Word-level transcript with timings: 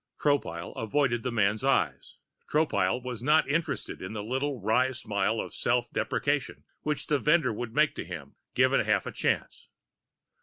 Tropile 0.17 0.73
avoided 0.75 1.21
the 1.21 1.31
man's 1.31 1.63
eyes. 1.63 2.17
Tropile 2.49 3.03
was 3.03 3.21
not 3.21 3.47
interested 3.47 4.01
in 4.01 4.13
the 4.13 4.23
little 4.23 4.59
wry 4.59 4.93
smile 4.93 5.39
of 5.39 5.53
self 5.53 5.91
deprecation 5.93 6.63
which 6.81 7.05
the 7.05 7.19
vendor 7.19 7.53
would 7.53 7.75
make 7.75 7.93
to 7.93 8.03
him, 8.03 8.33
given 8.55 8.83
half 8.83 9.05
a 9.05 9.11
chance. 9.11 9.69